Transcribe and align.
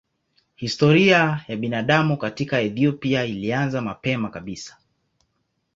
Historia 0.55 1.45
ya 1.47 1.55
binadamu 1.57 2.17
katika 2.17 2.61
Ethiopia 2.61 3.25
ilianza 3.25 3.81
mapema 3.81 4.29
kabisa. 4.29 4.77